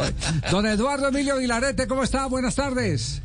Don 0.50 0.66
Eduardo 0.66 1.08
Emilio 1.08 1.36
Vilarete, 1.36 1.86
¿cómo 1.86 2.02
está? 2.02 2.26
Buenas 2.26 2.54
tardes. 2.54 3.22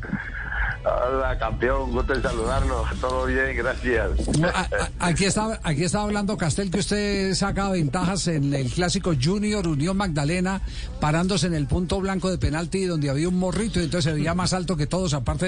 Hola, 0.84 1.36
campeón, 1.38 1.92
gusto 1.92 2.14
en 2.14 2.22
saludarlo. 2.22 2.84
Todo 3.00 3.26
bien, 3.26 3.56
gracias. 3.56 4.10
Aquí 4.98 5.24
estaba, 5.24 5.58
aquí 5.62 5.84
estaba 5.84 6.04
hablando 6.04 6.36
Castel 6.36 6.70
que 6.70 6.78
usted 6.78 7.34
saca 7.34 7.68
ventajas 7.68 8.26
en 8.28 8.54
el 8.54 8.70
clásico 8.70 9.12
Junior 9.20 9.66
Unión 9.66 9.96
Magdalena, 9.96 10.62
parándose 11.00 11.48
en 11.48 11.54
el 11.54 11.66
punto 11.66 12.00
blanco 12.00 12.30
de 12.30 12.38
penalti 12.38 12.84
donde 12.84 13.10
había 13.10 13.28
un 13.28 13.38
morrito 13.38 13.80
y 13.80 13.84
entonces 13.84 14.12
se 14.12 14.16
veía 14.16 14.34
más 14.34 14.52
alto 14.52 14.76
que 14.76 14.86
todos, 14.86 15.14
aparte 15.14 15.46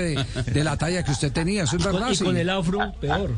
de, 0.52 0.64
la 0.64 0.76
talla 0.76 1.04
que 1.04 1.12
usted 1.12 1.32
tenía. 1.32 1.62
¿Eso 1.62 1.76
es 1.76 1.84
verdad? 1.84 2.10
Y 2.10 2.18
con 2.18 2.36
el 2.36 2.50
afro, 2.50 2.92
peor. 3.00 3.30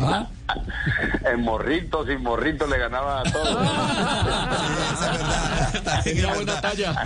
¿Ah? 0.00 0.28
En 1.32 1.40
morrito, 1.42 2.06
sin 2.06 2.22
morrito 2.22 2.66
le 2.66 2.78
ganaba 2.78 3.20
a 3.20 3.22
todos. 3.24 3.68
es 6.04 6.16
verdad. 6.16 6.34
buena 6.34 6.60
talla. 6.60 7.04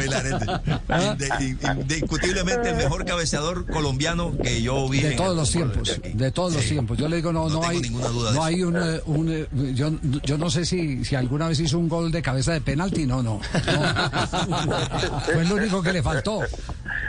Indiscutiblemente 1.73 2.71
el 2.71 2.77
mejor 2.77 3.05
cabeceador 3.05 3.67
colombiano 3.67 4.37
que 4.43 4.63
yo 4.63 4.89
vi. 4.89 5.01
De 5.01 5.13
todos 5.13 5.37
los 5.37 5.51
tiempos, 5.51 6.01
de, 6.03 6.31
todos 6.31 6.55
los 6.55 6.65
tiempos. 6.65 6.97
Yo 6.99 7.09
le 7.09 7.17
digo, 7.17 7.33
no, 7.33 7.49
no, 7.49 7.63
hay, 7.65 7.81
no 7.81 8.45
hay 8.45 8.63
un, 8.63 8.77
eh, 8.77 9.01
un 9.07 9.47
yo, 9.75 9.91
yo, 10.23 10.39
no 10.39 10.51
sé 10.51 10.65
si, 10.65 11.05
si 11.05 11.15
alguna 11.15 11.49
vez 11.49 11.61
hizo 11.61 11.79
un 11.79 11.89
gol 11.89 12.11
de 12.11 12.23
cabeza 12.23 12.53
de 12.53 12.61
penalti, 12.61 13.07
no, 13.07 13.23
no. 13.23 13.41
Fue 15.25 15.43
el 15.43 15.53
único 15.53 15.83
que 15.83 15.93
le 15.93 16.03
faltó. 16.03 16.41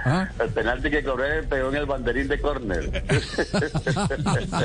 ¿Ah? 0.07 0.29
El 0.39 0.49
penalti 0.49 0.89
que 0.89 1.03
corrió 1.03 1.27
pegó 1.49 1.69
en 1.69 1.75
el 1.75 1.85
banderín 1.85 2.27
de 2.29 2.39
córner. 2.39 2.89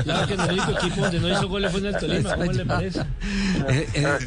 claro 0.03 0.27
que 0.27 0.33
el 0.33 0.39
único 0.39 0.71
equipo 0.71 1.01
donde 1.01 1.19
no 1.19 1.29
hizo 1.29 1.49
goles 1.49 1.71
fue 1.71 1.79
en 1.81 1.85
el 1.87 1.97
Tolima, 1.97 2.35
¿cómo 2.35 2.51
le 2.53 2.65
parece? 2.65 3.01
Eh, 3.67 4.17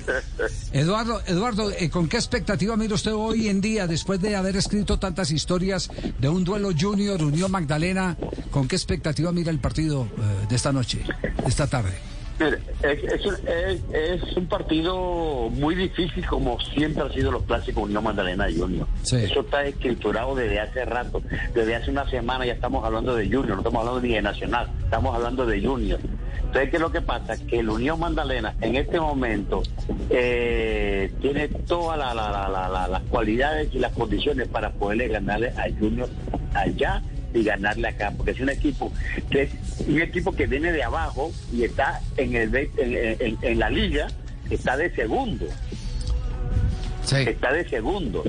Eduardo, 0.72 1.22
Eduardo, 1.26 1.70
¿con 1.90 2.08
qué 2.08 2.18
expectativa 2.18 2.76
mira 2.76 2.94
usted 2.94 3.14
hoy 3.14 3.48
en 3.48 3.62
día, 3.62 3.86
después 3.86 4.20
de 4.20 4.36
haber 4.36 4.56
escrito 4.56 4.98
tantas 4.98 5.30
historias 5.30 5.90
de 6.18 6.28
un 6.28 6.44
duelo 6.44 6.70
junior, 6.78 7.22
Unión 7.22 7.50
Magdalena, 7.50 8.16
¿con 8.50 8.68
qué 8.68 8.76
expectativa 8.76 9.32
mira 9.32 9.50
el 9.50 9.58
partido 9.58 10.04
eh, 10.04 10.46
de 10.48 10.56
esta 10.56 10.72
noche, 10.72 10.98
de 10.98 11.48
esta 11.48 11.66
tarde? 11.66 12.15
Es, 12.38 14.36
un 14.36 14.46
partido 14.46 15.48
muy 15.50 15.74
difícil 15.74 16.26
como 16.26 16.60
siempre 16.60 17.02
ha 17.02 17.10
sido 17.10 17.32
los 17.32 17.42
clásicos 17.44 17.84
Unión 17.84 18.04
Magdalena 18.04 18.46
Junior. 18.54 18.86
Eso 19.02 19.40
está 19.40 19.64
escriturado 19.64 20.34
desde 20.34 20.60
hace 20.60 20.84
rato, 20.84 21.22
desde 21.54 21.76
hace 21.76 21.90
una 21.90 22.08
semana 22.10 22.44
ya 22.44 22.52
estamos 22.52 22.84
hablando 22.84 23.16
de 23.16 23.24
Junior, 23.24 23.48
no 23.48 23.58
estamos 23.58 23.80
hablando 23.80 24.00
ni 24.00 24.14
de 24.14 24.22
Nacional, 24.22 24.68
estamos 24.84 25.14
hablando 25.14 25.46
de 25.46 25.62
Junior. 25.62 26.00
Entonces, 26.38 26.70
¿qué 26.70 26.76
es 26.76 26.82
lo 26.82 26.92
que 26.92 27.00
pasa? 27.00 27.36
Que 27.46 27.58
el 27.58 27.68
Unión 27.68 27.98
Magdalena 27.98 28.54
en 28.60 28.76
este 28.76 29.00
momento 29.00 29.62
eh, 30.10 31.12
tiene 31.20 31.48
todas 31.48 31.98
las 31.98 33.02
cualidades 33.10 33.74
y 33.74 33.78
las 33.78 33.92
condiciones 33.92 34.48
para 34.48 34.70
poderle 34.72 35.08
ganarle 35.08 35.48
a 35.50 35.64
Junior 35.78 36.08
allá 36.54 37.02
y 37.36 37.44
ganarle 37.44 37.88
acá, 37.88 38.12
porque 38.16 38.32
es 38.32 38.40
un 38.40 38.48
equipo 38.48 38.92
que 39.30 39.42
es 39.42 39.50
un 39.86 40.00
equipo 40.00 40.32
que 40.32 40.46
viene 40.46 40.72
de 40.72 40.82
abajo 40.82 41.32
y 41.52 41.64
está 41.64 42.00
en 42.16 42.34
el 42.34 42.56
en, 42.56 43.58
la 43.58 43.70
liga, 43.70 44.08
está 44.50 44.76
de 44.76 44.90
segundo. 44.94 45.46
Está 47.08 47.52
de 47.52 47.68
segundo, 47.68 48.24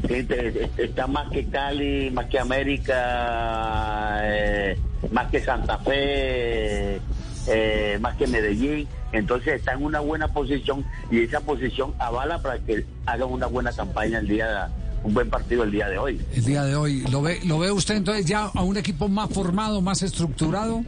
está 0.77 1.07
más 1.07 1.31
que 1.31 1.47
Cali, 1.47 2.11
más 2.11 2.27
que 2.27 2.37
América, 2.37 4.19
eh, 4.21 4.77
más 5.11 5.31
que 5.31 5.39
Santa 5.39 5.79
Fe, 5.79 6.99
eh, 7.47 7.97
más 7.99 8.15
que 8.17 8.27
Medellín. 8.27 8.87
Entonces 9.13 9.55
está 9.55 9.73
en 9.73 9.83
una 9.83 9.99
buena 9.99 10.27
posición 10.27 10.85
y 11.09 11.23
esa 11.23 11.39
posición 11.41 11.95
avala 11.97 12.39
para 12.39 12.59
que 12.59 12.85
hagan 13.07 13.31
una 13.31 13.47
buena 13.47 13.71
campaña 13.71 14.19
el 14.19 14.27
día 14.27 14.47
de 14.47 14.86
un 15.07 15.13
buen 15.13 15.29
partido 15.29 15.63
el 15.63 15.71
día 15.71 15.87
de 15.87 15.97
hoy. 15.97 16.21
El 16.33 16.43
día 16.43 16.63
de 16.65 16.75
hoy. 16.75 17.03
¿Lo 17.09 17.21
ve, 17.21 17.39
lo 17.45 17.59
ve 17.59 17.71
usted 17.71 17.95
entonces 17.95 18.25
ya 18.25 18.51
a 18.53 18.61
un 18.61 18.75
equipo 18.75 19.07
más 19.07 19.29
formado, 19.29 19.81
más 19.81 20.03
estructurado? 20.03 20.83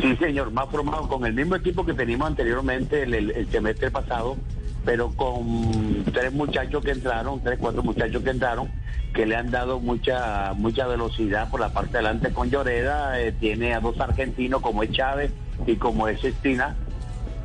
Sí, 0.00 0.16
señor, 0.16 0.50
más 0.50 0.68
formado 0.68 1.08
con 1.08 1.24
el 1.24 1.34
mismo 1.34 1.54
equipo 1.54 1.86
que 1.86 1.94
teníamos 1.94 2.26
anteriormente 2.26 3.04
el, 3.04 3.14
el, 3.14 3.48
semestre 3.50 3.92
pasado, 3.92 4.36
pero 4.84 5.10
con 5.10 6.04
tres 6.12 6.32
muchachos 6.32 6.84
que 6.84 6.90
entraron, 6.90 7.40
tres, 7.44 7.58
cuatro 7.60 7.84
muchachos 7.84 8.22
que 8.24 8.30
entraron, 8.30 8.68
que 9.14 9.24
le 9.24 9.36
han 9.36 9.52
dado 9.52 9.78
mucha 9.78 10.52
mucha 10.54 10.88
velocidad 10.88 11.48
por 11.50 11.60
la 11.60 11.72
parte 11.72 11.92
de 11.92 11.98
adelante 11.98 12.32
con 12.32 12.50
Lloreda. 12.50 13.20
Eh, 13.20 13.32
tiene 13.38 13.72
a 13.72 13.80
dos 13.80 14.00
argentinos 14.00 14.60
como 14.60 14.82
es 14.82 14.90
Chávez 14.90 15.30
y 15.64 15.76
como 15.76 16.08
es 16.08 16.22
Estina 16.24 16.74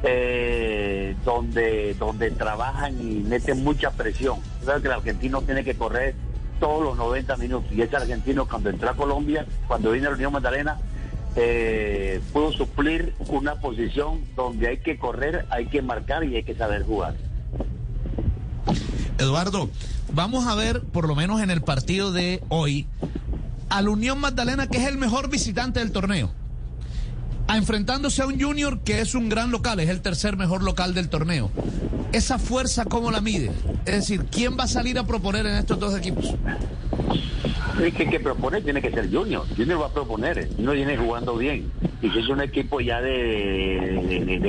eh, 0.03 1.15
donde, 1.25 1.93
donde 1.95 2.31
trabajan 2.31 2.99
y 3.01 3.19
meten 3.19 3.63
mucha 3.63 3.91
presión. 3.91 4.39
Que 4.77 4.87
el 4.87 4.93
argentino 4.93 5.41
tiene 5.41 5.63
que 5.63 5.75
correr 5.75 6.15
todos 6.59 6.83
los 6.83 6.97
90 6.97 7.37
minutos 7.37 7.71
y 7.71 7.81
ese 7.81 7.95
argentino 7.95 8.47
cuando 8.47 8.69
entró 8.69 8.89
a 8.89 8.95
Colombia, 8.95 9.45
cuando 9.67 9.91
vino 9.91 10.07
a 10.07 10.09
la 10.11 10.15
Unión 10.15 10.33
Magdalena, 10.33 10.77
eh, 11.35 12.21
pudo 12.33 12.51
suplir 12.51 13.15
una 13.29 13.55
posición 13.55 14.21
donde 14.35 14.67
hay 14.67 14.77
que 14.77 14.97
correr, 14.97 15.45
hay 15.49 15.67
que 15.67 15.81
marcar 15.81 16.23
y 16.23 16.35
hay 16.35 16.43
que 16.43 16.55
saber 16.55 16.83
jugar. 16.83 17.15
Eduardo, 19.17 19.69
vamos 20.13 20.47
a 20.47 20.55
ver 20.55 20.81
por 20.81 21.07
lo 21.07 21.15
menos 21.15 21.41
en 21.41 21.49
el 21.49 21.61
partido 21.61 22.11
de 22.11 22.41
hoy 22.49 22.87
a 23.69 23.81
la 23.81 23.89
Unión 23.89 24.19
Magdalena 24.19 24.67
que 24.67 24.77
es 24.77 24.87
el 24.87 24.97
mejor 24.97 25.29
visitante 25.29 25.79
del 25.79 25.91
torneo 25.91 26.31
a 27.49 27.57
enfrentándose 27.57 28.21
a 28.21 28.27
un 28.27 28.39
Junior 28.39 28.79
que 28.81 29.01
es 29.01 29.15
un 29.15 29.27
gran 29.27 29.49
local, 29.49 29.79
es 29.79 29.89
el 29.89 30.01
tercer 30.01 30.37
mejor 30.37 30.61
local 30.61 30.93
del 30.93 31.09
torneo. 31.09 31.49
¿Esa 32.13 32.37
fuerza 32.37 32.85
cómo 32.85 33.09
la 33.09 33.21
mide? 33.21 33.51
Es 33.85 33.95
decir, 33.95 34.25
¿quién 34.31 34.55
va 34.55 34.65
a 34.65 34.67
salir 34.67 34.99
a 34.99 35.03
proponer 35.03 35.47
en 35.47 35.55
estos 35.55 35.79
dos 35.79 35.97
equipos? 35.97 36.35
El 37.81 37.91
que, 37.91 38.07
que 38.07 38.19
propone 38.19 38.61
tiene 38.61 38.83
que 38.83 38.91
ser 38.91 39.11
Junior. 39.11 39.47
Junior 39.57 39.81
va 39.81 39.87
a 39.87 39.91
proponer. 39.91 40.47
Junior 40.57 40.75
viene 40.75 40.95
jugando 40.95 41.37
bien. 41.37 41.71
Y 42.03 42.11
si 42.11 42.19
es 42.19 42.29
un 42.29 42.39
equipo 42.41 42.81
ya 42.81 43.01
de, 43.01 44.39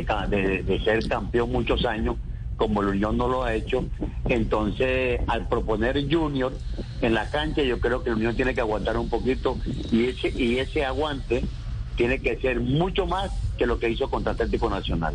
de, 0.66 0.81
ser 0.84 1.09
campeón 1.09 1.53
muchos 1.53 1.87
años, 1.87 2.16
como 2.59 2.83
el 2.83 2.89
Unión 2.89 3.16
no 3.16 3.28
lo 3.28 3.44
ha 3.44 3.55
hecho, 3.55 3.87
entonces 4.27 5.22
al 5.27 5.49
proponer 5.49 6.06
Junior 6.10 6.53
en 7.00 7.15
la 7.15 7.31
cancha, 7.31 7.62
yo 7.62 7.81
creo 7.81 8.03
que 8.03 8.10
el 8.10 8.16
Unión 8.16 8.37
tiene 8.37 8.53
que 8.53 8.60
aguantar 8.60 8.99
un 8.99 9.09
poquito 9.09 9.56
y 9.91 10.09
ese, 10.09 10.28
y 10.37 10.59
ese 10.59 10.84
aguante 10.84 11.43
tiene 12.00 12.19
que 12.19 12.34
ser 12.38 12.61
mucho 12.61 13.05
más 13.05 13.31
que 13.59 13.66
lo 13.66 13.78
que 13.78 13.91
hizo 13.91 14.09
contra 14.09 14.33
Atlético 14.33 14.71
Nacional. 14.71 15.15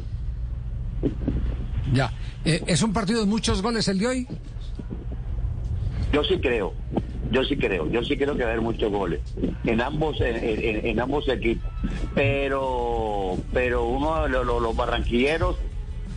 Ya, 1.92 2.14
eh, 2.46 2.62
¿es 2.68 2.84
un 2.84 2.94
partido 2.94 3.22
de 3.22 3.26
muchos 3.26 3.64
goles 3.64 3.88
el 3.88 3.98
de 3.98 4.06
hoy? 4.06 4.28
Yo 6.14 6.24
sí 6.24 6.38
creo, 6.38 6.74
yo 7.32 7.44
sí 7.44 7.58
creo, 7.58 7.90
yo 7.90 8.04
sí 8.04 8.16
creo 8.16 8.36
que 8.36 8.44
va 8.44 8.50
a 8.50 8.52
haber 8.52 8.62
muchos 8.62 8.92
goles 8.92 9.20
en 9.64 9.82
ambos 9.82 10.18
en, 10.22 11.00
ambos 11.00 11.28
equipos, 11.28 11.68
pero 12.14 13.36
pero 13.52 13.86
uno 13.86 14.28
los, 14.28 14.46
los 14.46 14.76
barranquilleros 14.76 15.56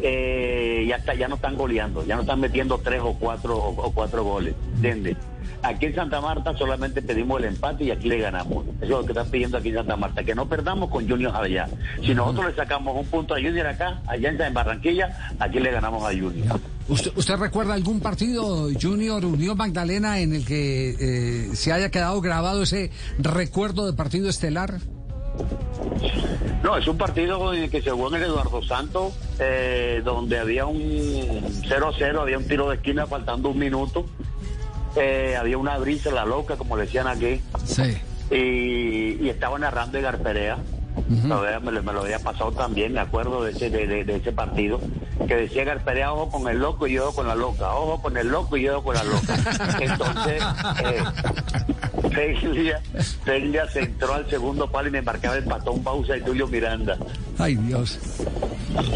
eh, 0.01 0.85
ya 0.87 0.97
está, 0.97 1.15
ya 1.15 1.29
no 1.29 1.37
están 1.37 1.57
goleando, 1.57 2.05
ya 2.05 2.17
no 2.17 2.21
están 2.21 2.41
metiendo 2.41 2.77
tres 2.77 3.01
o 3.03 3.15
cuatro 3.15 3.57
o, 3.57 3.91
cuatro 3.93 4.23
goles, 4.23 4.55
¿entiendes? 4.75 5.17
Aquí 5.63 5.87
en 5.87 5.95
Santa 5.95 6.21
Marta 6.21 6.57
solamente 6.57 7.03
pedimos 7.03 7.41
el 7.41 7.47
empate 7.47 7.85
y 7.85 7.91
aquí 7.91 8.09
le 8.09 8.19
ganamos. 8.19 8.65
Eso 8.77 8.85
es 8.85 8.91
lo 8.91 9.05
que 9.05 9.13
están 9.13 9.29
pidiendo 9.29 9.59
aquí 9.59 9.69
en 9.71 9.77
Santa 9.77 9.97
Marta, 9.97 10.23
que 10.23 10.35
no 10.35 10.49
perdamos 10.49 10.91
con 10.91 11.09
Junior 11.09 11.35
allá. 11.35 11.69
Si 12.03 12.15
nosotros 12.15 12.47
le 12.47 12.55
sacamos 12.55 12.97
un 12.97 13.07
punto 13.07 13.35
a 13.35 13.39
Junior 13.39 13.67
acá, 13.67 14.01
allá 14.07 14.31
en 14.31 14.55
Barranquilla, 14.55 15.35
aquí 15.39 15.59
le 15.59 15.71
ganamos 15.71 16.03
a 16.05 16.09
Junior. 16.09 16.61
¿Usted, 16.89 17.37
recuerda 17.37 17.75
algún 17.75 18.01
partido 18.01 18.69
Junior 18.81 19.25
Unión 19.25 19.57
Magdalena 19.59 20.21
en 20.21 20.35
el 20.35 20.47
que 20.47 20.95
eh, 20.99 21.55
se 21.55 21.73
haya 21.73 21.91
quedado 21.91 22.21
grabado 22.21 22.63
ese 22.63 22.91
recuerdo 23.19 23.87
de 23.87 23.93
partido 23.93 24.29
estelar? 24.29 24.79
No, 26.63 26.77
es 26.77 26.87
un 26.89 26.97
partido 26.97 27.51
que 27.71 27.83
se 27.83 27.91
jugó 27.91 28.09
en 28.09 28.23
el 28.23 28.29
Eduardo 28.29 28.63
Santos, 28.63 29.15
eh, 29.39 30.03
donde 30.05 30.39
había 30.39 30.67
un 30.67 30.81
0-0, 30.81 32.21
había 32.21 32.39
un 32.39 32.49
tiro 32.49 32.69
de 32.69 32.77
esquina 32.77 33.07
faltando 33.07 33.51
un 33.51 33.59
minuto 33.59 34.07
eh, 34.97 35.37
había 35.39 35.59
una 35.59 35.79
brisa, 35.79 36.11
la 36.11 36.25
loca, 36.25 36.57
como 36.57 36.77
decían 36.77 37.07
aquí. 37.07 37.41
Sí. 37.65 37.99
Y, 38.31 39.29
estaba 39.29 39.59
narrando 39.59 39.99
Edgar 39.99 40.19
Perea. 40.19 40.59
me, 41.09 41.93
lo 41.93 42.01
había 42.01 42.19
pasado 42.19 42.53
también, 42.53 42.93
me 42.93 43.01
acuerdo 43.01 43.45
de 43.45 43.53
ese, 43.53 43.71
de, 43.71 44.17
ese 44.17 44.33
partido, 44.33 44.81
que 45.27 45.37
decía 45.37 45.65
Garperea, 45.65 46.13
ojo 46.13 46.31
con 46.31 46.49
el 46.49 46.59
loco 46.59 46.87
y 46.87 46.95
yo 46.95 47.13
con 47.13 47.29
la 47.29 47.35
loca, 47.35 47.73
ojo 47.75 48.03
con 48.03 48.17
el 48.17 48.29
loco 48.29 48.57
y 48.57 48.63
yo 48.63 48.83
con 48.83 48.95
la 48.95 49.05
loca. 49.05 49.37
Entonces, 49.81 50.43
eh, 50.85 51.05
se 53.73 53.81
entró 53.81 54.15
al 54.15 54.29
segundo 54.29 54.71
palo 54.71 54.89
y 54.89 54.93
me 54.93 55.03
marcaba 55.03 55.37
el 55.37 55.45
patón 55.45 55.85
Bausa 55.85 56.17
y 56.17 56.23
Tulio 56.23 56.49
Miranda. 56.49 56.97
Ay 57.39 57.55
Dios. 57.57 57.99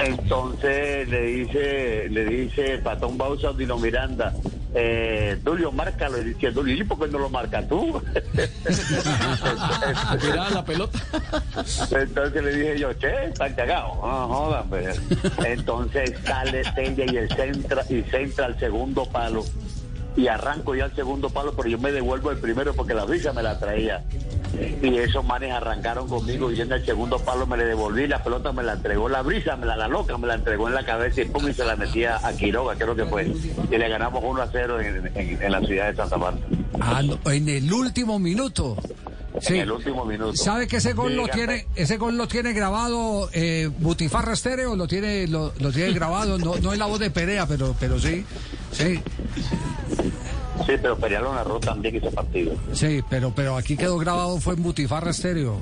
Entonces 0.04 1.08
le 1.08 1.22
dice, 1.22 2.08
le 2.08 2.24
dice 2.24 2.78
Patón 2.78 3.16
Bausa 3.16 3.48
a 3.48 3.52
Dino 3.52 3.78
Miranda, 3.78 4.32
eh, 4.74 5.38
Tulio, 5.44 5.70
márcalo. 5.72 6.18
Y 6.18 6.24
dice, 6.24 6.52
Tulio, 6.52 6.76
¿y 6.76 6.84
por 6.84 6.98
qué 6.98 7.08
no 7.08 7.18
lo 7.18 7.28
marcas 7.28 7.68
tú? 7.68 8.00
Tiraba 10.20 10.50
la 10.50 10.64
pelota. 10.64 10.98
Entonces 11.90 12.42
le 12.42 12.56
dije 12.56 12.78
yo, 12.78 12.92
che, 12.94 13.26
están 13.26 13.54
cagados. 13.54 13.96
No 13.96 14.28
jodan, 14.28 14.68
pues. 14.68 15.00
Entonces 15.44 16.14
sale 16.24 16.62
Tella 16.74 17.04
y 17.12 17.16
el 17.16 17.28
centra, 17.28 17.84
y 17.88 18.02
centra 18.02 18.46
al 18.46 18.58
segundo 18.58 19.04
palo. 19.06 19.44
y 20.16 20.26
arranco 20.28 20.74
ya 20.74 20.86
el 20.86 20.94
segundo 20.94 21.30
palo, 21.30 21.54
pero 21.54 21.68
yo 21.68 21.78
me 21.78 21.92
devuelvo 21.92 22.30
el 22.30 22.38
primero 22.38 22.74
porque 22.74 22.94
la 22.94 23.04
brisa 23.04 23.32
me 23.32 23.42
la 23.42 23.58
traía. 23.58 24.02
Y 24.82 24.98
esos 24.98 25.24
manes 25.24 25.52
arrancaron 25.52 26.08
conmigo 26.08 26.50
y 26.50 26.60
en 26.60 26.72
el 26.72 26.84
segundo 26.84 27.18
palo 27.18 27.46
me 27.46 27.56
le 27.56 27.64
devolví, 27.64 28.06
la 28.06 28.22
pelota 28.22 28.52
me 28.52 28.62
la 28.62 28.74
entregó 28.74 29.08
la 29.08 29.22
brisa, 29.22 29.56
me 29.56 29.66
la, 29.66 29.76
la 29.76 29.88
loca 29.88 30.16
me 30.18 30.26
la 30.26 30.34
entregó 30.34 30.68
en 30.68 30.74
la 30.74 30.84
cabeza 30.84 31.22
y 31.22 31.24
pum 31.26 31.48
y 31.48 31.54
se 31.54 31.64
la 31.64 31.76
metía 31.76 32.18
a 32.26 32.32
Quiroga, 32.34 32.74
creo 32.76 32.94
que 32.94 33.06
fue. 33.06 33.32
Y 33.70 33.78
le 33.78 33.88
ganamos 33.88 34.22
1 34.24 34.42
a 34.42 34.48
0 34.50 34.80
en, 34.80 35.42
en, 35.42 35.52
la 35.52 35.60
ciudad 35.60 35.90
de 35.90 35.96
Santa 35.96 36.16
Marta. 36.16 36.40
Ah, 36.80 37.02
en 37.26 37.48
el 37.48 37.72
último 37.72 38.18
minuto. 38.18 38.76
Sí. 39.40 39.54
En 39.54 39.60
el 39.62 39.72
último 39.72 40.04
minuto. 40.04 40.36
¿Sabe 40.36 40.66
que 40.66 40.76
ese 40.76 40.92
gol 40.92 41.16
lo 41.16 41.26
tiene, 41.28 41.66
ese 41.74 41.96
gol 41.96 42.16
lo 42.16 42.28
tiene 42.28 42.52
grabado 42.52 43.30
eh, 43.32 43.70
Butifarra 43.78 44.34
Estéreo? 44.34 44.76
Lo 44.76 44.86
tiene, 44.86 45.26
lo, 45.26 45.52
lo 45.58 45.72
tiene 45.72 45.92
grabado, 45.92 46.38
no, 46.38 46.56
no 46.56 46.72
es 46.72 46.78
la 46.78 46.86
voz 46.86 47.00
de 47.00 47.10
Perea, 47.10 47.46
pero, 47.46 47.74
pero 47.80 47.98
sí, 47.98 48.24
sí. 48.72 49.00
Sí, 50.66 50.72
pero 50.80 50.96
lo 51.22 51.34
narró 51.34 51.60
también 51.60 51.96
ese 51.96 52.10
partido. 52.10 52.54
Sí, 52.72 53.02
pero, 53.08 53.32
pero 53.34 53.56
aquí 53.56 53.76
quedó 53.76 53.98
grabado, 53.98 54.38
fue 54.40 54.54
en 54.54 54.62
Butifarra 54.62 55.10
Estéreo. 55.10 55.58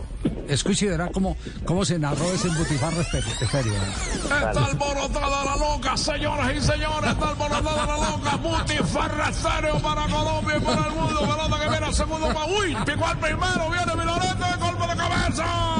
Escuche 0.48 0.86
y 0.86 0.88
verá 0.88 1.08
cómo, 1.08 1.36
cómo 1.64 1.84
se 1.84 1.98
narró 1.98 2.24
ese 2.32 2.48
en 2.48 2.58
Butifarra 2.58 3.00
Estéreo. 3.00 3.74
Está 4.22 4.50
alborotada 4.50 5.44
la 5.44 5.56
loca, 5.56 5.96
señoras 5.96 6.52
y 6.54 6.60
señores, 6.60 7.10
está 7.10 7.28
alborotada 7.28 7.86
la 7.86 7.96
loca. 7.96 8.36
Butifarra 8.36 9.28
Estéreo 9.30 9.78
para 9.80 10.02
Colombia 10.06 10.56
y 10.56 10.60
para 10.60 10.86
el 10.86 10.94
mundo. 10.94 11.20
Pelota 11.20 11.60
que 11.60 11.68
viene 11.68 11.86
al 11.86 11.94
segundo 11.94 12.26
para... 12.26 12.46
Uy, 12.46 12.76
picó 12.84 13.06
al 13.06 13.18
primero, 13.18 13.70
viene 13.70 13.96
Milareto 13.96 14.44
de 14.44 14.56
golpe 14.56 14.86
de 14.86 14.96
cabeza. 14.96 15.79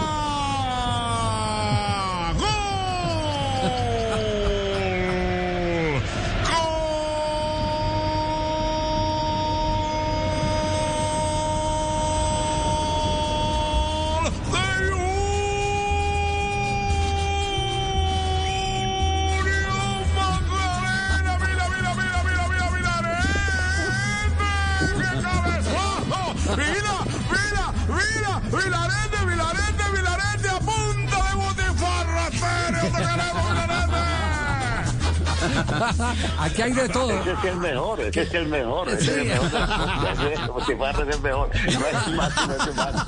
Aquí 36.39 36.63
hay 36.63 36.73
de 36.73 36.89
todo. 36.89 37.11
Ese 37.11 37.33
es 37.33 37.45
el 37.45 37.57
mejor, 37.57 38.01
ese 38.01 38.23
es 38.23 38.35
el 38.35 38.47
mejor. 38.47 38.89
Ese 38.89 39.03
es 39.03 39.09
el 39.19 39.27
mejor. 39.27 39.51
Como 40.47 40.67
si 40.67 40.75
fuera 40.75 41.01
el 41.01 41.21
mejor. 41.21 41.51
No 41.55 41.87
es 41.87 42.15
más, 42.17 42.49
no 42.49 42.55
es 42.55 42.75
más. 42.77 43.07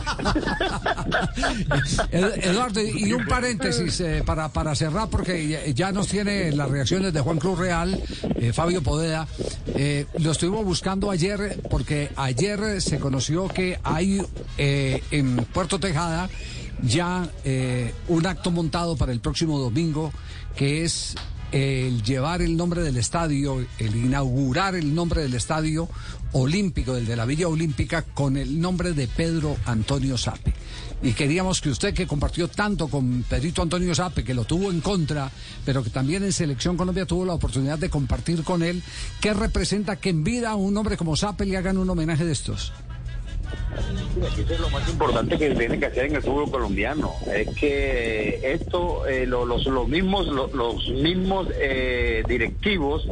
Eduardo, 2.12 2.80
y 2.80 3.12
un 3.12 3.26
paréntesis 3.26 4.00
eh, 4.00 4.22
para, 4.24 4.48
para 4.48 4.74
cerrar, 4.74 5.08
porque 5.08 5.72
ya 5.74 5.92
nos 5.92 6.08
tiene 6.08 6.52
las 6.52 6.70
reacciones 6.70 7.12
de 7.12 7.20
Juan 7.20 7.38
Cruz 7.38 7.58
Real, 7.58 8.00
eh, 8.36 8.52
Fabio 8.52 8.82
Podeda. 8.82 9.26
Eh, 9.66 10.06
lo 10.18 10.32
estuvimos 10.32 10.64
buscando 10.64 11.10
ayer, 11.10 11.60
porque 11.70 12.10
ayer 12.16 12.80
se 12.80 12.98
conoció 12.98 13.48
que 13.48 13.78
hay 13.82 14.22
en 14.56 15.36
Puerto 15.52 15.78
Tejada 15.78 16.28
ya 16.82 17.28
un 18.08 18.26
acto 18.26 18.50
montado 18.50 18.96
para 18.96 19.12
el 19.12 19.20
próximo 19.20 19.58
domingo, 19.58 20.12
que 20.56 20.84
es 20.84 21.14
el 21.52 22.02
llevar 22.02 22.40
el 22.40 22.56
nombre 22.56 22.82
del 22.82 22.96
estadio, 22.96 23.64
el 23.78 23.96
inaugurar 23.96 24.74
el 24.74 24.94
nombre 24.94 25.22
del 25.22 25.34
estadio 25.34 25.88
olímpico, 26.32 26.94
del 26.94 27.06
de 27.06 27.14
la 27.14 27.26
Villa 27.26 27.46
Olímpica, 27.46 28.02
con 28.02 28.38
el 28.38 28.58
nombre 28.58 28.92
de 28.92 29.06
Pedro 29.06 29.56
Antonio 29.66 30.16
Sape. 30.16 30.54
Y 31.02 31.12
queríamos 31.12 31.60
que 31.60 31.68
usted, 31.68 31.92
que 31.92 32.06
compartió 32.06 32.48
tanto 32.48 32.88
con 32.88 33.22
Pedrito 33.24 33.60
Antonio 33.60 33.94
Sape, 33.94 34.24
que 34.24 34.34
lo 34.34 34.44
tuvo 34.44 34.70
en 34.70 34.80
contra, 34.80 35.30
pero 35.64 35.84
que 35.84 35.90
también 35.90 36.24
en 36.24 36.32
Selección 36.32 36.76
Colombia 36.76 37.04
tuvo 37.04 37.26
la 37.26 37.34
oportunidad 37.34 37.78
de 37.78 37.90
compartir 37.90 38.44
con 38.44 38.62
él, 38.62 38.82
¿qué 39.20 39.34
representa 39.34 39.96
que 39.96 40.10
en 40.10 40.24
vida 40.24 40.50
a 40.50 40.54
un 40.54 40.76
hombre 40.76 40.96
como 40.96 41.16
Sape 41.16 41.44
le 41.44 41.58
hagan 41.58 41.76
un 41.76 41.90
homenaje 41.90 42.24
de 42.24 42.32
estos? 42.32 42.72
Eso 44.38 44.54
es 44.54 44.60
lo 44.60 44.70
más 44.70 44.88
importante 44.88 45.38
que 45.38 45.50
tiene 45.54 45.78
que 45.78 45.86
hacer 45.86 46.06
en 46.06 46.16
el 46.16 46.22
fútbol 46.22 46.50
colombiano. 46.50 47.12
Es 47.32 47.48
que 47.54 48.40
esto, 48.42 49.06
eh, 49.06 49.26
los, 49.26 49.66
los, 49.66 49.88
mismos, 49.88 50.26
los, 50.26 50.88
mismos 50.88 51.48
eh, 51.58 52.22
directivos 52.28 53.08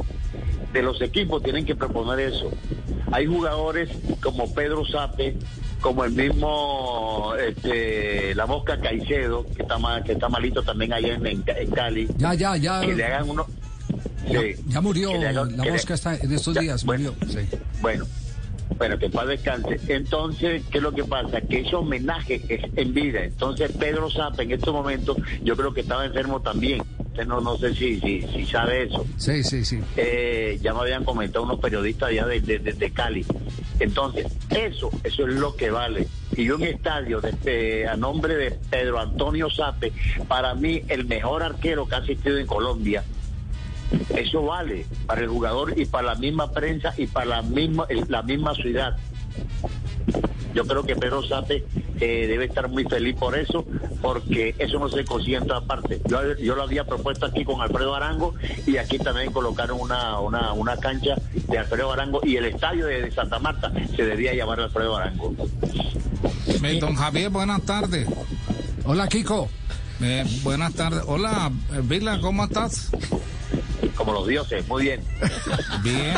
de 0.72 0.82
los 0.82 1.00
equipos 1.00 1.42
tienen 1.42 1.64
que 1.64 1.74
proponer 1.74 2.20
eso. 2.20 2.50
Hay 3.12 3.26
jugadores 3.26 3.90
como 4.22 4.52
Pedro 4.54 4.84
Sape, 4.86 5.36
como 5.80 6.04
el 6.04 6.12
mismo 6.12 7.34
este, 7.36 8.34
la 8.34 8.46
Mosca 8.46 8.78
Caicedo, 8.80 9.46
que 9.56 9.62
está 9.62 9.78
mal, 9.78 10.04
que 10.04 10.12
está 10.12 10.28
malito 10.28 10.62
también 10.62 10.92
allá 10.92 11.14
en, 11.14 11.42
Cali. 11.70 12.08
Ya, 12.18 12.34
ya, 12.34 12.56
ya. 12.56 12.80
Que 12.82 12.94
le 12.94 13.04
hagan 13.04 13.30
uno. 13.30 13.46
Ya, 14.68 14.80
murió, 14.80 15.12
la 15.14 15.44
Mosca 15.44 15.94
está 15.94 16.14
en 16.14 16.32
estos 16.32 16.54
días, 16.58 16.84
bueno, 16.84 17.14
murió. 17.20 17.32
Sí. 17.32 17.48
Bueno, 17.80 18.06
bueno, 18.76 18.98
que 18.98 19.10
paz 19.10 19.26
descanse. 19.26 19.78
Entonces, 19.88 20.62
¿qué 20.70 20.78
es 20.78 20.82
lo 20.82 20.92
que 20.92 21.04
pasa? 21.04 21.40
Que 21.40 21.60
ese 21.60 21.76
homenaje 21.76 22.42
es 22.48 22.62
en 22.76 22.94
vida. 22.94 23.24
Entonces, 23.24 23.72
Pedro 23.72 24.10
Zapa 24.10 24.42
en 24.42 24.52
estos 24.52 24.72
momentos, 24.72 25.16
yo 25.42 25.56
creo 25.56 25.72
que 25.72 25.82
estaba 25.82 26.06
enfermo 26.06 26.40
también. 26.40 26.82
no, 27.26 27.40
no 27.40 27.56
sé 27.58 27.74
si, 27.74 28.00
si, 28.00 28.22
si 28.22 28.46
sabe 28.46 28.84
eso. 28.84 29.06
Sí, 29.16 29.42
sí, 29.44 29.64
sí. 29.64 29.80
Eh, 29.96 30.58
ya 30.62 30.72
me 30.72 30.80
habían 30.80 31.04
comentado 31.04 31.44
unos 31.44 31.60
periodistas 31.60 32.10
allá 32.10 32.26
de, 32.26 32.40
de, 32.40 32.90
Cali. 32.92 33.24
Entonces, 33.78 34.26
eso, 34.50 34.90
eso 35.04 35.26
es 35.26 35.34
lo 35.34 35.54
que 35.56 35.70
vale. 35.70 36.06
Y 36.36 36.48
un 36.50 36.62
estadio 36.62 37.20
de, 37.20 37.86
a 37.86 37.96
nombre 37.96 38.36
de 38.36 38.50
Pedro 38.70 38.98
Antonio 38.98 39.50
Sape, 39.50 39.92
para 40.26 40.54
mí 40.54 40.82
el 40.88 41.04
mejor 41.04 41.42
arquero 41.42 41.86
que 41.86 41.96
ha 41.96 41.98
asistido 41.98 42.38
en 42.38 42.46
Colombia, 42.46 43.04
eso 44.16 44.42
vale 44.42 44.86
para 45.06 45.22
el 45.22 45.28
jugador 45.28 45.78
y 45.78 45.84
para 45.86 46.08
la 46.08 46.14
misma 46.14 46.50
prensa 46.52 46.94
y 46.96 47.06
para 47.06 47.26
la 47.26 47.42
misma, 47.42 47.86
la 48.08 48.22
misma 48.22 48.54
ciudad. 48.54 48.96
Yo 50.54 50.66
creo 50.66 50.82
que 50.82 50.96
Pedro 50.96 51.22
Sape 51.22 51.64
eh, 52.00 52.26
debe 52.26 52.46
estar 52.46 52.68
muy 52.68 52.84
feliz 52.84 53.14
por 53.16 53.38
eso, 53.38 53.64
porque 54.02 54.54
eso 54.58 54.78
no 54.78 54.88
se 54.88 55.04
consigue 55.04 55.36
en 55.36 55.46
todas 55.46 55.64
partes. 55.64 56.00
Yo, 56.06 56.54
lo 56.56 56.62
había 56.62 56.84
propuesto 56.84 57.26
aquí 57.26 57.44
con 57.44 57.60
Alfredo 57.60 57.94
Arango 57.94 58.34
y 58.66 58.76
aquí 58.76 58.98
también 58.98 59.32
colocaron 59.32 59.80
una, 59.80 60.18
una, 60.18 60.52
una 60.52 60.76
cancha 60.76 61.14
de 61.48 61.58
Alfredo 61.58 61.92
Arango 61.92 62.20
y 62.24 62.36
el 62.36 62.46
estadio 62.46 62.86
de, 62.86 63.10
Santa 63.12 63.38
Marta 63.38 63.72
se 63.94 64.04
debía 64.04 64.34
llamar 64.34 64.60
Alfredo 64.60 64.96
Arango. 64.96 65.34
Don 66.80 66.94
Javier, 66.94 67.30
buenas 67.30 67.62
tardes. 67.62 68.08
Hola, 68.84 69.08
Kiko. 69.08 69.48
Buenas 70.42 70.74
tardes. 70.74 71.02
Hola, 71.06 71.52
Vila, 71.84 72.20
¿cómo 72.20 72.44
estás? 72.44 72.90
Como 74.00 74.14
los 74.14 74.26
dioses, 74.26 74.66
muy 74.66 74.84
bien. 74.84 75.02
Bien, 75.82 76.14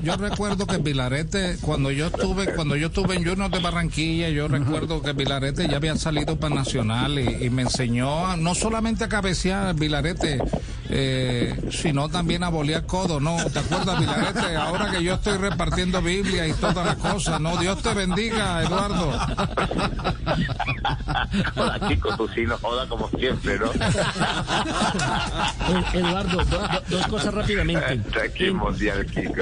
Yo, 0.00 0.16
recuerdo 0.16 0.64
que 0.64 0.78
Vilarete, 0.78 1.56
cuando 1.60 1.90
yo 1.90 2.06
estuve, 2.06 2.54
cuando 2.54 2.76
yo 2.76 2.86
estuve 2.86 3.16
en 3.16 3.26
Junior 3.26 3.50
de 3.50 3.58
Barranquilla, 3.58 4.28
yo 4.28 4.46
recuerdo 4.46 5.02
que 5.02 5.12
Vilarete 5.12 5.66
ya 5.66 5.78
había 5.78 5.96
salido 5.96 6.38
para 6.38 6.54
Nacional 6.54 7.18
y, 7.18 7.50
me 7.50 7.62
enseñó 7.62 8.36
no 8.36 8.54
solamente 8.54 9.02
a 9.02 9.08
cabecear 9.08 9.74
Vilarete, 9.74 10.38
eh, 10.88 11.68
sino 11.72 12.08
también 12.08 12.44
a 12.44 12.48
bolear 12.48 12.86
codo, 12.86 13.18
¿no? 13.18 13.36
¿Te 13.52 13.58
acuerdas, 13.58 13.98
Vilarete? 13.98 14.54
Ahora 14.54 14.92
que 14.92 15.02
yo 15.02 15.14
estoy 15.14 15.36
repartiendo 15.36 16.00
Biblia 16.00 16.46
y 16.46 16.52
todas 16.52 16.86
las 16.86 16.96
cosas, 16.96 17.40
¿no? 17.40 17.56
Dios 17.56 17.82
te 17.82 17.92
bendiga, 17.92 18.62
Eduardo. 18.62 19.18
Hola, 21.56 21.88
chicos, 21.88 22.16
tú 22.16 22.28
sí 22.28 22.42
nos 22.42 22.60
jodas 22.60 22.88
como 22.88 23.08
siempre, 23.10 23.58
¿no? 23.58 23.70
Eduardo, 25.92 26.38
dos 26.88 27.06
cosas 27.06 27.34
rápidamente. 27.34 28.00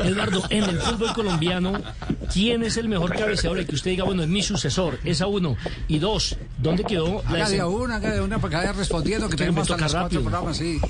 Eduardo, 0.05 0.43
en 0.51 0.65
el 0.65 0.79
fútbol 0.81 1.13
colombiano, 1.13 1.73
¿quién 2.33 2.63
es 2.65 2.77
el 2.77 2.89
mejor 2.89 3.15
cabeceador? 3.15 3.59
El 3.59 3.67
que 3.67 3.75
usted 3.75 3.91
diga, 3.93 4.05
bueno, 4.05 4.23
es 4.23 4.29
mi 4.29 4.43
sucesor, 4.43 4.99
esa 5.05 5.27
uno. 5.27 5.57
Y 5.89 5.99
dos, 5.99 6.37
¿dónde 6.59 6.85
quedó 6.85 7.23
la 7.31 7.47
Haga 7.47 7.49
de 7.49 7.65
una, 7.65 7.97
haga 7.97 8.13
de 8.13 8.21
una, 8.21 8.39
para 8.39 8.51
que 8.51 8.57
vaya 8.57 8.73
respondiendo, 8.73 9.29
que 9.29 9.37
tenemos 9.37 9.71
hasta 9.71 9.83
las 9.83 9.95
cuatro 9.95 10.21
programas, 10.23 10.57
sí. 10.57 10.81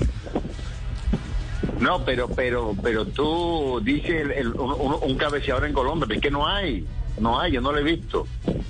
No, 1.79 2.03
pero, 2.03 2.27
pero, 2.27 2.75
pero 2.81 3.05
tú 3.05 3.79
dices 3.83 4.27
el, 4.35 4.47
un, 4.53 4.95
un, 5.01 5.17
cabeceador 5.17 5.65
en 5.65 5.73
Colombia, 5.73 6.07
es 6.15 6.21
que 6.21 6.31
no 6.31 6.47
hay, 6.47 6.85
no 7.19 7.39
hay, 7.39 7.51
yo 7.51 7.61
no 7.61 7.71
lo 7.71 7.77
he 7.77 7.83
visto. 7.83 8.25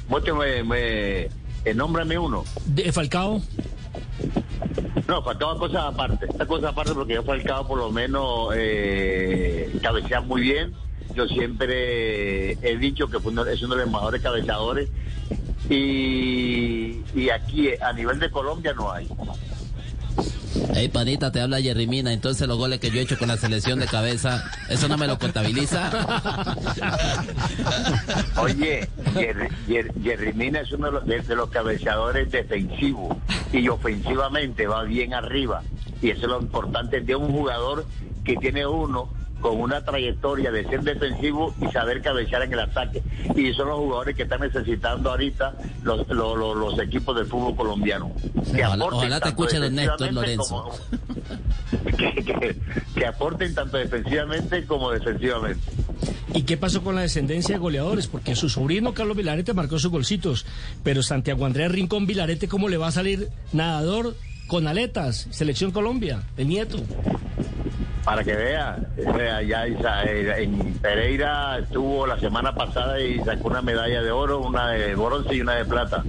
Muéstrame, 0.10 0.64
me, 0.64 1.30
eh, 1.70 1.74
nómbrame 1.74 2.18
uno. 2.18 2.44
¿De 2.66 2.92
Falcao? 2.92 3.42
No, 5.08 5.22
faltaba 5.22 5.58
cosas 5.58 5.86
aparte. 5.86 6.26
Esta 6.30 6.46
cosa 6.46 6.70
aparte 6.70 6.94
porque 6.94 7.14
yo 7.16 7.24
Falcao 7.24 7.68
por 7.68 7.78
lo 7.80 7.92
menos 7.92 8.50
eh, 8.56 9.78
cabecea 9.82 10.22
muy 10.22 10.42
bien. 10.42 10.74
Yo 11.16 11.28
siempre 11.28 12.52
he 12.52 12.78
dicho 12.78 13.08
que 13.08 13.20
fue 13.20 13.32
uno, 13.32 13.46
es 13.46 13.62
uno 13.64 13.76
de 13.76 13.84
los 13.84 13.92
mejores 13.92 14.22
cabeceadores. 14.22 14.90
Y, 15.70 17.02
y 17.16 17.30
aquí 17.30 17.70
a 17.82 17.92
nivel 17.94 18.20
de 18.20 18.30
Colombia 18.30 18.74
no 18.74 18.92
hay. 18.92 19.08
Hey, 20.79 20.89
panita, 20.89 21.31
te 21.31 21.41
habla 21.41 21.60
Jerry 21.60 21.88
Mina. 21.88 22.13
Entonces, 22.13 22.48
los 22.48 22.55
goles 22.55 22.79
que 22.79 22.91
yo 22.91 23.00
he 23.00 23.01
hecho 23.01 23.17
con 23.17 23.29
la 23.29 23.38
selección 23.38 23.79
de 23.79 23.88
cabeza, 23.88 24.43
¿eso 24.69 24.88
no 24.88 24.96
me 24.96 25.07
lo 25.07 25.17
contabiliza? 25.17 25.89
Oye, 28.38 28.88
Jerry, 29.15 30.34
Mina 30.36 30.60
es 30.60 30.72
uno 30.72 30.91
de 30.91 31.36
los, 31.36 31.50
cabeceadores 31.50 32.29
defensivos 32.29 33.17
y 33.51 33.67
ofensivamente 33.69 34.67
va 34.67 34.84
bien 34.84 35.15
arriba. 35.15 35.63
Y 36.00 36.12
eso 36.12 36.22
es 36.22 36.27
lo 36.27 36.41
importante 36.41 37.01
de 37.01 37.15
un 37.15 37.31
jugador 37.31 37.84
que 38.24 38.36
tiene 38.36 38.67
uno 38.67 39.10
con 39.48 39.62
una 39.62 39.82
trayectoria 39.82 40.51
de 40.51 40.66
ser 40.66 40.84
defensivo 40.84 41.56
y 41.62 41.72
saber 41.72 42.01
cabecear 42.01 42.42
en 42.42 42.51
el 42.51 42.60
ataque. 42.60 43.01
Y 43.34 43.54
son 43.54 43.70
los 43.70 43.77
jugadores 43.77 44.16
que 44.18 44.24
están 44.24 44.42
necesitando 44.42 45.10
ahorita 45.10 45.56
los, 45.84 46.06
los, 46.10 46.80
equipos 46.80 47.16
del 47.16 47.27
fútbol 47.27 47.56
colombiano. 47.56 48.12
Que 48.54 48.66
ojalá, 48.66 49.22
te 49.22 49.30
escuche 49.30 49.58
don 49.58 49.74
Néstor 49.74 50.12
Lorenzo. 50.12 50.70
que, 52.94 53.06
aporten 53.06 53.56
tanto 53.56 53.77
defensivamente 53.77 54.66
como 54.66 54.92
defensivamente. 54.92 55.62
¿Y 56.34 56.42
qué 56.42 56.58
pasó 56.58 56.84
con 56.84 56.96
la 56.96 57.01
descendencia 57.01 57.56
de 57.56 57.60
goleadores? 57.60 58.08
Porque 58.08 58.36
su 58.36 58.50
sobrino 58.50 58.94
Carlos 58.94 59.16
Vilarete 59.16 59.54
marcó 59.54 59.80
sus 59.80 59.92
golcitos, 59.92 60.46
pero 60.84 61.01
Santiago 61.04 61.46
Andrés 61.46 61.72
Rincón 61.72 62.06
Vilarete, 62.06 62.50
¿cómo 62.50 62.68
le 62.68 62.75
va 62.75 62.88
a 62.88 62.92
salir 62.92 63.30
nadador 63.54 64.13
con 64.48 64.68
aletas? 64.68 65.27
Selección 65.32 65.72
Colombia, 65.72 66.24
el 66.36 66.50
nieto 66.50 66.84
para 68.08 68.24
que 68.24 68.34
vea, 68.34 68.80
ya 69.46 70.04
eh, 70.06 70.44
en 70.44 70.74
Pereira 70.76 71.60
estuvo 71.60 72.08
la 72.08 72.18
semana 72.18 72.56
pasada 72.56 73.02
y 73.02 73.20
sacó 73.20 73.50
una 73.50 73.62
medalla 73.62 74.02
de 74.02 74.12
oro, 74.12 74.40
una 74.40 74.70
de 74.70 74.96
bronce 74.96 75.36
y 75.36 75.42
una 75.42 75.56
de 75.56 75.66
plata. 75.66 76.06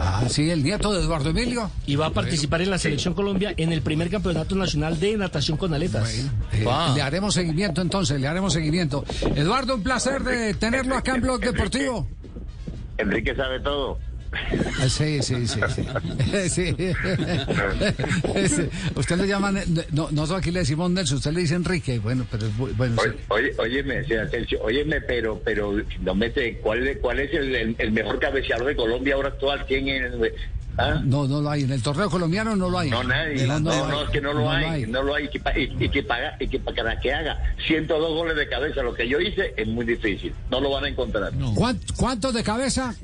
Ah, 0.00 0.22
sí, 0.30 0.48
el 0.48 0.62
nieto 0.62 0.94
de 0.94 1.00
Eduardo 1.00 1.28
Emilio. 1.28 1.70
Y 1.84 1.96
va 1.96 2.06
a 2.06 2.10
participar 2.10 2.62
en 2.62 2.70
la 2.70 2.78
selección 2.78 3.12
Colombia 3.12 3.52
en 3.54 3.70
el 3.70 3.82
primer 3.82 4.08
campeonato 4.08 4.54
nacional 4.54 4.98
de 4.98 5.14
natación 5.18 5.58
con 5.58 5.74
aletas. 5.74 6.26
Eh, 6.54 6.64
le 6.94 7.02
haremos 7.02 7.34
seguimiento 7.34 7.82
entonces, 7.82 8.18
le 8.18 8.26
haremos 8.26 8.54
seguimiento. 8.54 9.04
Eduardo, 9.36 9.74
un 9.74 9.82
placer 9.82 10.22
de 10.24 10.54
tenerlo 10.54 10.96
acá 10.96 11.16
en 11.16 11.20
Blog 11.20 11.40
Deportivo. 11.40 12.08
Enrique 12.96 13.36
sabe 13.36 13.60
todo. 13.60 13.98
Ah, 14.80 14.88
sí, 14.88 15.22
sí, 15.22 15.46
sí. 15.46 15.60
sí. 16.48 16.74
Usted 18.94 19.16
le 19.16 19.26
llama, 19.26 19.52
no, 19.92 20.08
nosotros 20.10 20.38
aquí 20.38 20.50
le 20.50 20.60
decimos 20.60 20.90
Nelson, 20.90 21.18
usted 21.18 21.32
le 21.32 21.40
dice 21.40 21.54
Enrique, 21.54 21.98
bueno, 21.98 22.26
pero 22.30 22.48
bueno. 22.76 22.96
Oye, 23.28 23.52
óyeme, 23.58 24.04
óyeme, 24.60 25.00
pero, 25.00 25.40
pero 25.44 25.74
no 26.00 26.14
mete, 26.14 26.58
¿cuál, 26.58 26.98
cuál 27.00 27.20
es 27.20 27.34
el, 27.34 27.76
el, 27.78 27.92
mejor 27.92 28.18
cabeceador 28.18 28.66
de 28.66 28.76
Colombia 28.76 29.14
ahora 29.14 29.28
actual? 29.28 29.64
¿Quién 29.66 29.88
es? 29.88 30.12
¿Ah? 30.76 31.00
No, 31.04 31.26
no 31.26 31.40
lo 31.40 31.50
hay. 31.50 31.62
En 31.62 31.72
el 31.72 31.82
torneo 31.82 32.10
colombiano 32.10 32.56
no 32.56 32.68
lo 32.68 32.78
hay. 32.78 32.90
No, 32.90 33.04
nadie. 33.04 33.46
No, 33.46 33.60
no, 33.60 34.02
es 34.02 34.10
que 34.10 34.20
no 34.20 34.32
lo 34.32 34.50
hay, 34.50 34.86
No 34.86 35.02
lo 35.02 35.14
hay. 35.14 35.26
Y, 35.26 35.28
que, 35.28 36.02
paga, 36.02 36.36
y 36.40 36.48
que 36.48 36.58
para 36.58 36.98
que 36.98 37.12
haga 37.12 37.54
102 37.66 38.14
goles 38.14 38.36
de 38.36 38.48
cabeza, 38.48 38.82
lo 38.82 38.94
que 38.94 39.08
yo 39.08 39.20
hice, 39.20 39.54
es 39.56 39.68
muy 39.68 39.84
difícil. 39.84 40.34
No 40.50 40.60
lo 40.60 40.70
van 40.70 40.84
a 40.84 40.88
encontrar. 40.88 41.32
¿Cuántos 41.96 42.34
de 42.34 42.42
cabeza? 42.42 42.94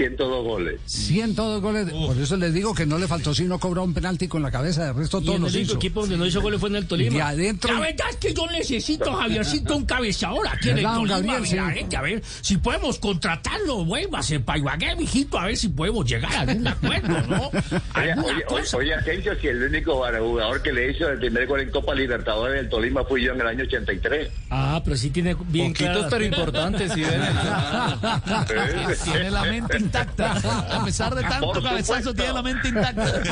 102 0.00 0.44
goles. 0.44 0.80
102 0.86 1.60
goles. 1.60 1.92
Por 1.92 2.16
eso 2.16 2.36
les 2.36 2.54
digo 2.54 2.74
que 2.74 2.86
no 2.86 2.98
le 2.98 3.06
faltó 3.06 3.34
sino 3.34 3.58
cobrar 3.58 3.84
un 3.84 3.92
penalti 3.92 4.28
con 4.28 4.42
la 4.42 4.50
cabeza. 4.50 4.86
De 4.86 4.92
resto, 4.94 5.20
todo 5.20 5.36
el 5.36 5.56
hizo. 5.56 5.76
equipo 5.76 6.00
donde 6.00 6.16
no 6.16 6.26
hizo 6.26 6.40
goles 6.40 6.58
fue 6.58 6.70
en 6.70 6.76
el 6.76 6.86
Tolima. 6.86 7.16
Y 7.16 7.20
adentro. 7.20 7.74
La 7.74 7.80
verdad 7.80 8.06
es 8.10 8.16
que 8.16 8.32
yo 8.32 8.46
necesito, 8.46 9.12
Javiercito, 9.12 9.76
un 9.76 9.84
cabezador 9.84 10.48
aquí 10.48 10.70
en 10.70 10.78
el 10.78 10.84
Tolima. 10.84 11.40
Gabriel, 11.40 11.86
a 11.96 12.02
ver 12.02 12.22
si 12.40 12.56
podemos 12.56 12.98
contratarlo. 12.98 13.84
Vuélvase 13.84 14.40
para 14.40 14.58
Ibagué, 14.58 14.96
mijito, 14.96 15.38
a 15.38 15.46
ver 15.46 15.56
si 15.56 15.68
podemos 15.68 16.06
llegar 16.06 16.32
a 16.32 16.40
algún 16.40 16.66
acuerdo, 16.66 17.20
¿no? 17.28 17.48
oye, 17.50 18.14
oye, 18.24 18.44
oye, 18.74 18.94
Asensio, 18.94 19.32
si 19.40 19.48
el 19.48 19.62
único 19.62 19.94
jugador 19.94 20.62
que 20.62 20.72
le 20.72 20.92
hizo 20.92 21.08
el 21.08 21.18
primer 21.18 21.46
gol 21.46 21.60
en 21.60 21.70
Copa 21.70 21.94
Libertadores 21.94 22.56
del 22.56 22.68
Tolima 22.68 23.04
fui 23.04 23.24
yo 23.24 23.32
en 23.32 23.40
el 23.40 23.46
año 23.46 23.64
83. 23.64 24.30
Ah, 24.50 24.80
pero 24.84 24.96
sí 24.96 25.10
tiene 25.10 25.36
bien 25.48 25.72
Poquitos 25.72 26.06
pero 26.10 26.24
importantes, 26.24 26.92
sí, 26.92 27.02
Tiene 29.04 29.30
la 29.30 29.44
mente 29.44 29.76
intacta. 29.90 30.78
A 30.78 30.84
pesar 30.84 31.14
de 31.14 31.22
tanto 31.22 31.62
cabezazo, 31.62 32.14
tiene 32.14 32.32
la 32.32 32.42
mente 32.42 32.68
intacta. 32.68 33.22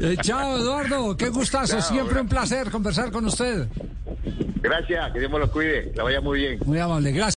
Eh, 0.00 0.16
chao, 0.22 0.56
Eduardo. 0.58 1.16
Qué 1.16 1.28
gustazo. 1.28 1.80
Siempre 1.80 2.20
un 2.20 2.28
placer 2.28 2.70
conversar 2.70 3.10
con 3.10 3.26
usted. 3.26 3.68
Gracias. 4.62 5.12
Que 5.12 5.20
Dios 5.20 5.30
me 5.30 5.38
lo 5.38 5.50
cuide. 5.50 5.92
La 5.94 6.04
vaya 6.04 6.20
muy 6.20 6.40
bien. 6.40 6.58
Muy 6.64 6.78
amable. 6.78 7.12
Gracias. 7.12 7.28